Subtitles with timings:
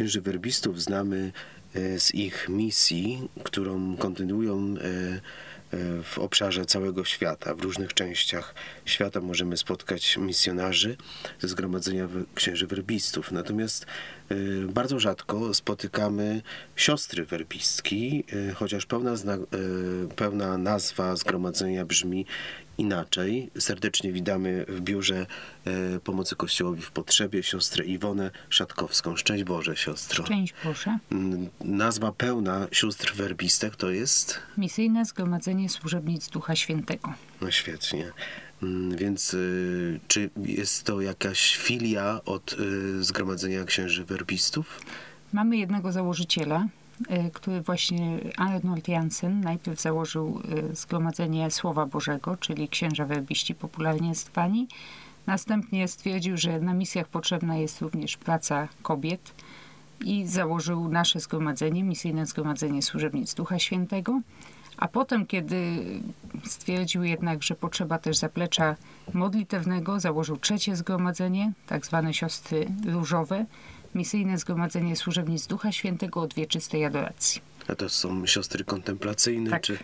[0.00, 1.32] księży werbistów znamy
[1.74, 7.54] e, z ich misji, którą kontynuują e, e, w obszarze całego świata.
[7.54, 8.54] W różnych częściach
[8.84, 10.96] świata możemy spotkać misjonarzy
[11.40, 13.32] ze zgromadzenia księży werbistów.
[13.32, 13.86] Natomiast
[14.68, 16.42] bardzo rzadko spotykamy
[16.76, 18.24] siostry werbistki,
[18.54, 19.14] chociaż pełna,
[20.16, 22.26] pełna nazwa zgromadzenia brzmi
[22.80, 23.50] inaczej.
[23.58, 25.26] Serdecznie witamy w biurze
[25.66, 29.16] e, Pomocy Kościołowi w Potrzebie siostrę Iwonę Szatkowską.
[29.16, 30.24] Szczęść Boże, siostro.
[30.24, 30.98] Szczęść Boże.
[31.12, 34.38] Mm, Nazwa pełna sióstr werbistek to jest?
[34.58, 37.12] Misyjne Zgromadzenie Służebnic Ducha Świętego.
[37.40, 38.12] No świetnie.
[38.62, 44.80] Mm, Więc y, czy jest to jakaś filia od y, Zgromadzenia Księży Werbistów?
[45.32, 46.66] Mamy jednego założyciela,
[47.32, 54.68] który właśnie Arnold Jansen najpierw założył y, Zgromadzenie Słowa Bożego, czyli księża werbiści popularnie zwani.
[55.26, 59.34] Następnie stwierdził, że na misjach potrzebna jest również praca kobiet
[60.04, 64.20] i założył nasze zgromadzenie, misyjne Zgromadzenie Służebnic Ducha Świętego.
[64.76, 65.76] A potem, kiedy
[66.44, 68.76] stwierdził jednak, że potrzeba też zaplecza
[69.14, 73.46] modlitewnego, założył trzecie zgromadzenie, tak zwane siostry różowe,
[73.94, 77.40] misyjne zgromadzenie służebnic Ducha Świętego od wieczystej adoracji.
[77.68, 79.50] A to są siostry kontemplacyjne?
[79.50, 79.78] Tak, Czy...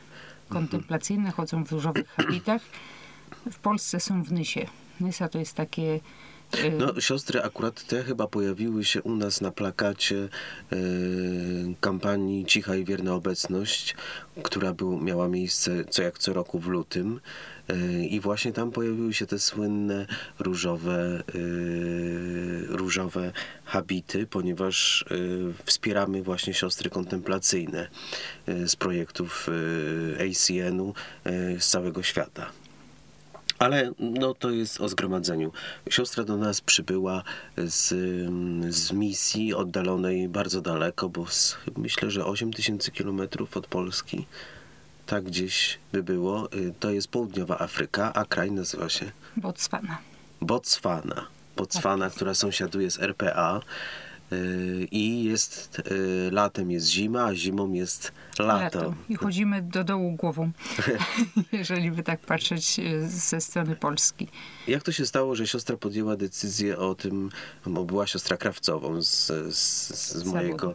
[0.48, 2.62] kontemplacyjne, chodzą w różowych habitach.
[3.52, 4.66] W Polsce są w Nysie.
[5.00, 6.00] Nysa to jest takie...
[6.55, 10.28] y, No, siostry akurat te chyba pojawiły się u nas na plakacie
[10.72, 10.77] e,
[11.80, 13.97] kampanii Cicha i Wierna Obecność,
[14.42, 17.20] która był, miała miejsce co jak co roku w lutym.
[17.69, 20.06] E, I właśnie tam pojawiły się te słynne
[20.39, 21.22] różowe, e,
[22.69, 23.33] różowe
[23.64, 25.05] habity, ponieważ
[25.64, 27.89] wspieramy właśnie siostry kontemplacyjne
[28.47, 29.48] z projektów
[30.20, 30.94] ACN-u
[31.58, 32.50] z całego świata.
[33.58, 35.52] Ale no, to jest o zgromadzeniu.
[35.90, 37.22] Siostra do nas przybyła
[37.56, 37.88] z,
[38.74, 44.27] z misji oddalonej bardzo daleko, bo z, myślę, że 8 tysięcy kilometrów od Polski.
[45.06, 46.52] Tak gdzieś by było.
[46.52, 49.98] Y, To jest południowa Afryka, a kraj nazywa się Botswana.
[50.40, 51.27] Botswana.
[51.56, 53.61] Botswana, która sąsiaduje z RPA.
[54.33, 58.79] Y, I jest y, latem jest zima, a zimą jest lato.
[58.79, 58.95] Lato.
[59.09, 60.51] I chodzimy do dołu głową,
[61.53, 64.29] jeżeli by tak patrzeć y, ze strony Polski.
[64.69, 67.31] Jak to się stało, że siostra podjęła decyzję o tym,
[67.67, 69.27] bo była siostra krawcową z,
[69.57, 70.75] z, z mojego,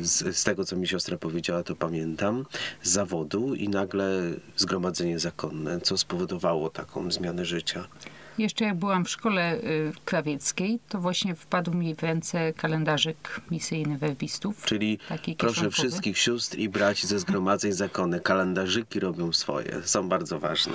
[0.00, 2.46] z, z tego co mi siostra powiedziała, to pamiętam,
[2.82, 4.22] z zawodu i nagle
[4.56, 7.88] zgromadzenie zakonne, co spowodowało taką zmianę życia.
[8.40, 13.98] Jeszcze jak byłam w szkole y, krawieckiej, to właśnie wpadł mi w ręce kalendarzyk misyjny
[13.98, 14.64] werbistów.
[14.64, 14.98] Czyli
[15.38, 20.72] proszę wszystkich sióstr i braci ze zgromadzeń zakonne, kalendarzyki robią swoje, są bardzo ważne.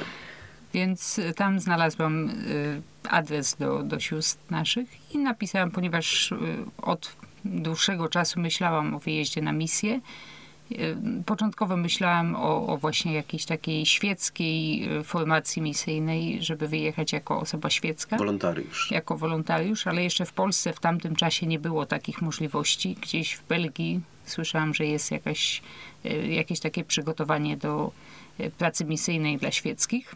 [0.74, 6.36] Więc tam znalazłam y, adres do, do sióstr naszych i napisałam, ponieważ y,
[6.82, 7.16] od
[7.46, 10.02] dłuższego czasu myślałam o wyjeździe na misję.
[10.72, 17.40] Y, Początkowo myślałam o, o właśnie jakiejś takiej świeckiej y, formacji misyjnej, żeby wyjechać jako
[17.40, 18.18] osoba świecka.
[18.18, 18.92] Wolontariusz.
[18.92, 22.98] jako wolontariusz, ale jeszcze w Polsce w tamtym czasie nie było takich możliwości.
[23.02, 25.62] Gdzieś w Belgii słyszałam, że jest jakaś,
[26.06, 27.92] e, jakieś takie przygotowanie do
[28.58, 30.16] pracy misyjnej dla świeckich.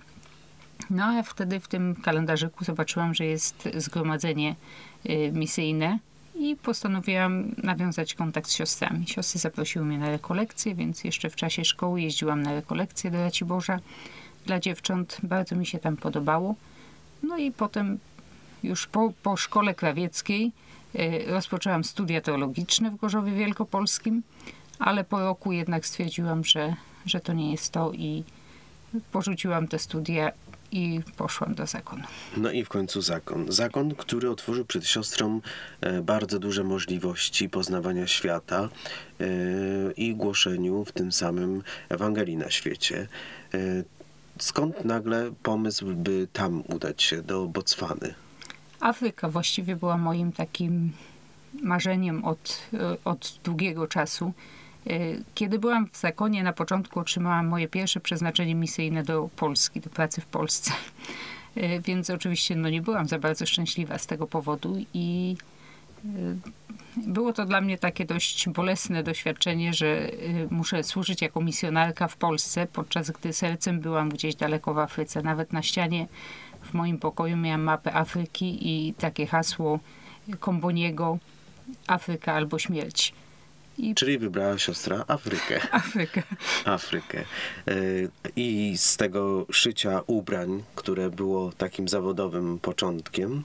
[0.90, 4.56] No a wtedy w tym kalendarzyku zobaczyłam, że jest zgromadzenie
[5.32, 6.00] misyjne
[6.40, 9.08] i postanowiłam nawiązać kontakt z siostrami.
[9.08, 13.80] Siostry zaprosiły mnie na rekolekcję, więc jeszcze w czasie szkoły jeździłam na rekolekcję do Raciborza
[14.46, 15.18] dla dziewcząt.
[15.24, 16.56] Bardzo mi się tam podobało.
[17.24, 18.00] No i potem
[18.64, 20.52] już po, po szkole krawieckiej
[20.96, 24.24] y, rozpoczęłam studia teologiczne w Gorzowie Wielkopolskim,
[24.80, 26.76] ale po roku jednak stwierdziłam, że,
[27.06, 28.24] że to nie jest to i
[29.12, 30.32] porzuciłam te studia
[30.72, 32.04] i poszłam do zakonu.
[32.38, 33.52] No i w końcu zakon.
[33.52, 35.42] Zakon, który otworzył przed siostrą
[35.82, 38.70] e, bardzo duże możliwości poznawania świata
[39.20, 39.26] e,
[39.98, 43.08] i głoszeniu w tym samym Ewangelii na świecie.
[43.54, 43.60] E,
[44.40, 48.14] Skąd nagle pomysł, by tam udać się, do Botswany?
[48.80, 50.92] Afryka właściwie była moim takim
[51.64, 52.62] marzeniem od,
[53.06, 54.34] od długiego czasu.
[54.88, 55.00] E,
[55.36, 60.22] Kiedy byłam w zakonie, na początku otrzymałam moje pierwsze przeznaczenie misyjne do Polski, do pracy
[60.22, 60.72] w Polsce.
[61.56, 65.36] E, Więc oczywiście no, nie byłam za bardzo szczęśliwa z tego powodu i
[66.06, 66.10] e,
[66.98, 70.12] było to dla mnie takie dość bolesne doświadczenie, że
[70.50, 75.22] muszę służyć jako misjonarka w Polsce, podczas gdy sercem byłam gdzieś daleko w Afryce.
[75.22, 76.08] Nawet na ścianie
[76.62, 79.80] w moim pokoju miałam mapę Afryki i takie hasło
[80.40, 81.18] Komboniego
[81.88, 83.14] Afryka albo śmierć.
[83.80, 85.62] I Czyli wybrała siostra Afrykę.
[85.72, 86.24] Afryka.
[86.66, 87.20] Afrykę.
[87.20, 87.74] E,
[88.36, 93.44] I z tego szycia ubrań, które było takim zawodowym początkiem,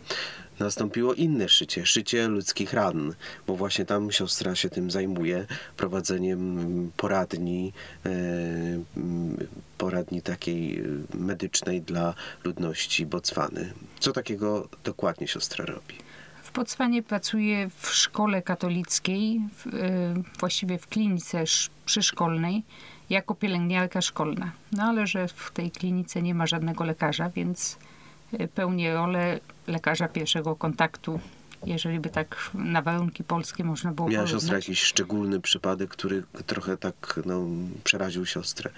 [0.59, 3.15] nastąpiło inne szycie, szycie ludzkich ran,
[3.47, 5.47] bo właśnie tam siostra się tym zajmuje,
[5.77, 7.73] prowadzeniem poradni,
[8.07, 8.11] e,
[9.79, 10.83] poradni takiej
[11.15, 12.15] medycznej dla
[12.45, 13.73] ludności Botswany.
[14.01, 16.04] Co takiego dokładnie siostra robi?
[16.55, 22.63] W Botswanie pracuję w szkole katolickiej, w, e, właściwie w klinice sz- przyszkolnej,
[23.11, 24.53] jako pielęgniarka szkolna.
[24.73, 27.79] No ale że w tej klinice nie ma żadnego lekarza, więc
[28.33, 31.21] e, pełnię rolę lekarza pierwszego kontaktu,
[31.67, 34.43] jeżeli by tak na warunki polskie można było Miała porównać.
[34.43, 37.41] siostra jakiś szczególny przypadek, który trochę tak no,
[37.85, 38.71] przeraził siostrę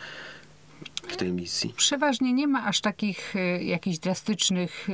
[1.09, 1.75] w tej misji.
[1.77, 4.93] Przeważnie nie ma aż takich e, jakichś drastycznych, e,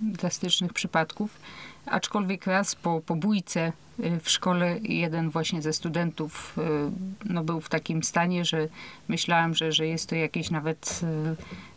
[0.00, 1.40] drastycznych przypadków,
[1.86, 6.90] aczkolwiek raz po, po bójce e, w szkole jeden właśnie ze studentów e,
[7.24, 8.68] no, był w takim stanie, że
[9.08, 11.00] myślałam, że, że jest to jakieś nawet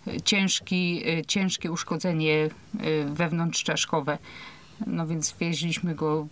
[0.08, 2.50] e, ciężki, ciężkie uszkodzenie
[3.06, 4.18] wewnątrzczaszkowe.
[4.88, 6.28] No więc wieźliśmy go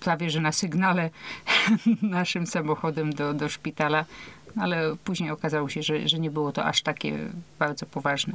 [0.00, 1.10] prawie że na sygnale
[2.02, 4.04] naszym samochodem do, do szpitala,
[4.56, 7.18] ale później okazało się, że, że nie było to aż takie
[7.58, 8.34] bardzo poważne.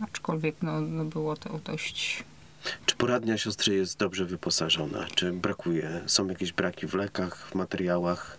[0.00, 2.24] Aczkolwiek no, no było to dość.
[2.86, 5.06] Czy poradnia siostry jest dobrze wyposażona?
[5.14, 6.00] Czy brakuje?
[6.06, 8.38] Są jakieś braki w lekach, w materiałach?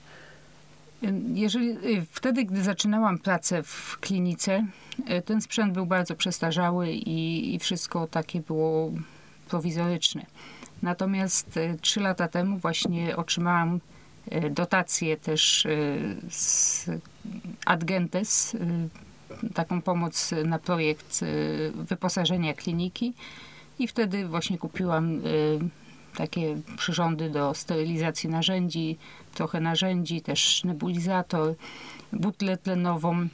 [1.33, 4.65] Jeżeli, y, wtedy, gdy zaczynałam pracę w klinice,
[5.11, 8.91] y, ten sprzęt był bardzo przestarzały i, i wszystko takie było
[9.49, 10.25] prowizoryczne.
[10.81, 13.79] Natomiast y, trzy lata temu właśnie otrzymałam
[14.51, 15.67] dotację też
[16.29, 16.85] z
[17.65, 18.57] Adgentes,
[19.53, 21.19] taką pomoc na projekt
[21.75, 23.13] wyposażenia kliniki
[23.79, 25.59] i wtedy właśnie kupiłam y,
[26.15, 28.97] takie przyrządy do sterylizacji narzędzi,
[29.33, 31.55] trochę narzędzi, też nebulizator,
[32.13, 33.27] butlę tlenową,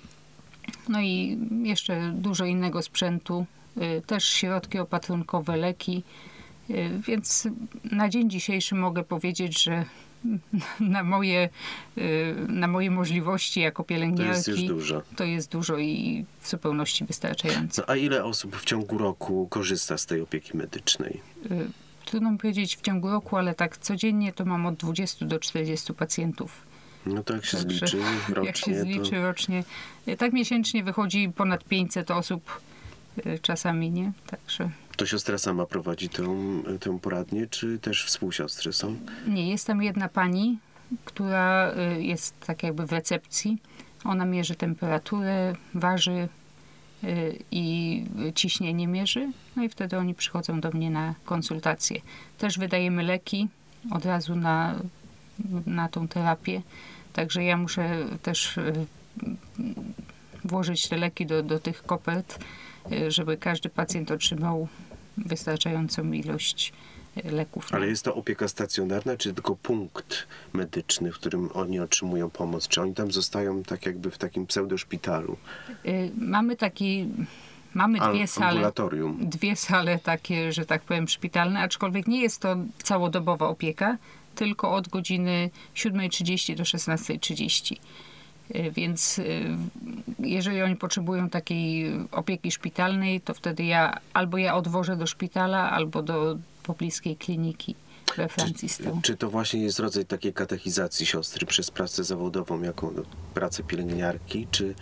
[0.90, 3.46] no i jeszcze dużo innego sprzętu,
[3.78, 6.04] y, też środki opatrunkowe, leki.
[6.70, 7.48] Y, Więc
[7.92, 9.86] na dzień dzisiejszy mogę powiedzieć, że
[10.80, 11.50] na moje,
[11.98, 15.02] y, na moje możliwości jako To pielęgniarki jest już dużo.
[15.16, 17.82] to jest dużo i w zupełności wystarczające.
[17.82, 21.22] No, a ile osób w ciągu roku korzysta z tej opieki medycznej?
[21.52, 21.68] Y,
[22.06, 25.94] Trudno mi powiedzieć w ciągu roku, ale tak codziennie to mam od 20 do 40
[25.94, 26.62] pacjentów.
[27.06, 27.98] No to jak się Także zliczy
[28.30, 29.64] rocznie, Jak się zliczy to rocznie,
[30.08, 32.62] y, tak miesięcznie wychodzi ponad 500 osób
[33.42, 34.12] czasami, nie?
[34.28, 36.24] Także to siostra sama prowadzi tę,
[36.80, 38.96] tę poradnię, czy też współsiostry są?
[39.28, 40.58] nie, jest tam jedna pani,
[41.06, 43.58] która y, jest tak jakby w recepcji.
[44.04, 46.28] Ona mierzy temperaturę, waży
[47.04, 48.04] y, i
[48.36, 49.32] ciśnienie mierzy.
[49.56, 52.02] No i wtedy oni przychodzą do mnie na konsultacje.
[52.38, 53.48] Też wydajemy leki
[53.92, 54.76] od razu na,
[55.66, 56.62] na tą terapię.
[57.14, 58.74] Także ja muszę też y,
[60.46, 62.40] włożyć te leki do, do tych kopert,
[63.08, 64.68] żeby każdy pacjent otrzymał
[65.18, 66.74] wystarczającą ilość
[67.26, 67.74] y, leków.
[67.74, 72.68] Ale jest to opieka stacjonarna, czy tylko punkt medyczny, w którym oni otrzymują pomoc?
[72.68, 75.38] Czy oni tam zostają tak jakby w takim pseudoszpitalu?
[75.86, 77.08] Y, Mamy taki,
[77.74, 78.72] mamy dwie sale,
[79.22, 83.98] dwie sale takie, że tak powiem, szpitalne, aczkolwiek nie jest to całodobowa opieka,
[84.36, 87.76] tylko od godziny 7.30 do 16.30.
[88.56, 89.46] Y, Więc y,
[90.20, 96.02] jeżeli oni potrzebują takiej opieki szpitalnej, to wtedy ja albo ja odwożę do szpitala, albo
[96.02, 97.76] do pobliskiej kliniki
[98.18, 99.00] we Francji z tyłu.
[99.04, 103.02] Czy to właśnie jest rodzaj takiej katechizacji siostry przez pracę zawodową, jako no,
[103.34, 104.76] pracę pielęgniarki, czy,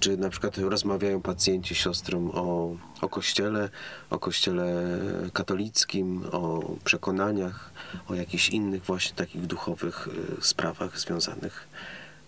[0.00, 3.68] czy na przykład rozmawiają pacjenci z siostrą o, o kościele,
[4.10, 4.98] o kościele
[5.32, 7.70] katolickim, o przekonaniach,
[8.08, 11.68] o jakichś innych właśnie takich duchowych y, sprawach związanych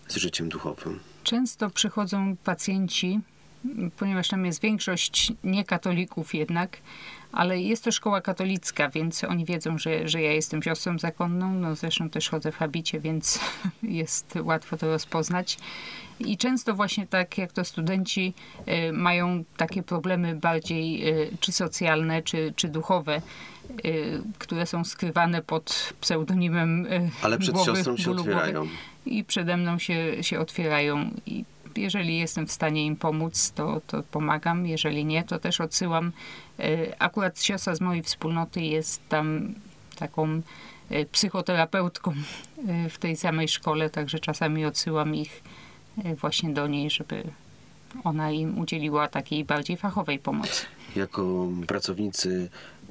[0.08, 1.00] z życiem duchowym?
[1.22, 3.20] Często przychodzą pacjenci,
[3.98, 6.78] ponieważ tam jest większość niekatolików jednak,
[7.32, 11.54] ale jest to szkoła katolicka, więc oni wiedzą, że, że ja jestem siostrą zakonną.
[11.54, 13.40] No zresztą też chodzę w habicie, więc
[13.82, 15.58] jest łatwo to rozpoznać.
[16.20, 18.34] I często właśnie tak jak to studenci
[18.88, 23.22] y, mają takie problemy bardziej y, czy socjalne, czy, czy duchowe,
[23.84, 26.86] y, które są skrywane pod pseudonimem
[27.22, 28.66] Ale przed głowy, siostrą się otwierają.
[29.06, 31.10] i przede mną się, się otwierają.
[31.26, 31.44] I
[31.78, 34.66] jeżeli jestem w stanie im pomóc, to, to pomagam.
[34.66, 36.12] Jeżeli nie, to też odsyłam.
[36.58, 39.54] E, Akurat siostra z mojej wspólnoty jest tam
[39.96, 40.40] taką
[40.90, 42.14] e, psychoterapeutką
[42.68, 45.42] e, w tej samej szkole, także czasami odsyłam ich
[46.20, 47.24] właśnie do niej, żeby
[48.04, 50.66] ona im udzieliła takiej bardziej fachowej pomocy.
[50.96, 52.50] Jako pracownicy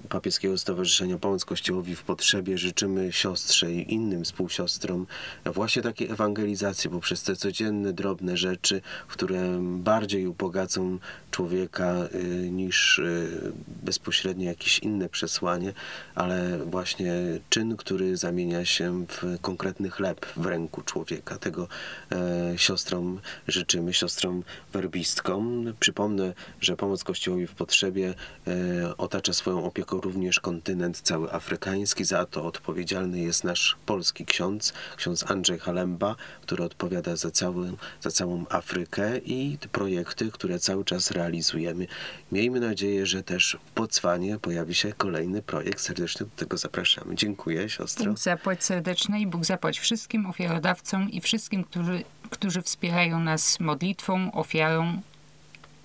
[0.10, 5.08] Papieskiego Stowarzyszenia Pomoc Kościołowi w Potrzebie życzymy siostrze i innym współsiostrom
[5.46, 11.00] właśnie takiej ewangelizacji poprzez te codzienne, drobne rzeczy, które bardziej ubogacą
[11.32, 13.52] człowieka y, niż y,
[13.84, 15.74] bezpośrednio jakieś inne przesłanie,
[16.16, 17.14] ale właśnie
[17.50, 21.38] czyn, który zamienia się w konkretny chleb w ręku człowieka.
[21.38, 21.68] Tego
[22.12, 25.74] e, siostrom życzymy, siostrom werbistkom.
[25.80, 28.14] Przypomnę, że pomoc Kościołowi w potrzebie
[28.48, 32.06] e, otacza swoją opieką również kontynent cały afrykański.
[32.06, 38.12] Za to odpowiedzialny jest nasz polski ksiądz, ksiądz Andrzej Halemba, który odpowiada za, cały, za
[38.12, 41.88] całą Afrykę i projekty, które cały czas realizujemy.
[42.32, 45.82] Miejmy nadzieję, że też w Botswanie pojawi się kolejny projekt.
[45.82, 47.16] Serdecznie do tego zapraszamy.
[47.16, 48.06] Dziękuję, siostro.
[48.06, 54.32] Bóg zapłać serdecznie i Bóg zapłać wszystkim ofiarodawcom i wszystkim, którzy, którzy wspierają nas modlitwą,
[54.32, 55.02] ofiarą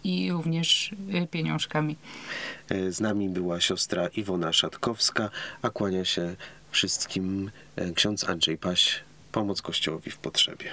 [0.04, 0.92] i również
[1.24, 1.96] y, pieniążkami.
[2.68, 5.30] E, Z nami była siostra Iwona Szatkowska,
[5.62, 6.36] a kłania się
[6.70, 9.00] wszystkim e, ksiądz Andrzej Paś,
[9.32, 10.70] pomoc Kościołowi w potrzebie.